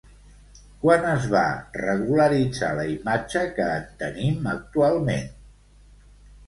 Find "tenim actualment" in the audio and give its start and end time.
4.03-5.31